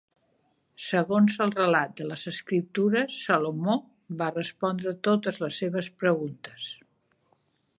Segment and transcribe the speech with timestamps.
[0.83, 3.75] Segons el relat de les escriptures, Salomó
[4.23, 6.71] va respondre a totes les seves preguntes.